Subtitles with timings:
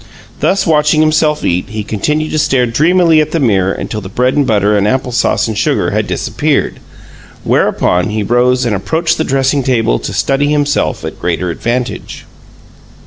[0.39, 4.33] Thus, watching himself eat, he continued to stare dreamily at the mirror until the bread
[4.33, 6.79] and butter and apple sauce and sugar had disappeared,
[7.43, 12.25] whereupon he rose and approached the dressing table to study himself at greater advantage.